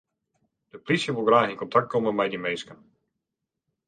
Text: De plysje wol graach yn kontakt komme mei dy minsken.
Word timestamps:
De 0.71 0.79
plysje 0.85 1.13
wol 1.17 1.27
graach 1.29 1.51
yn 1.53 1.59
kontakt 1.61 1.91
komme 1.91 2.13
mei 2.15 2.31
dy 2.31 2.39
minsken. 2.45 2.79